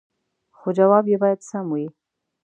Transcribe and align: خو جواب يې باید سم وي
خو 0.57 0.67
جواب 0.77 1.03
يې 1.11 1.17
باید 1.23 1.39
سم 1.49 1.65
وي 1.73 1.87